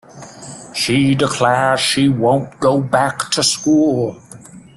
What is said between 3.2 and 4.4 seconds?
to school.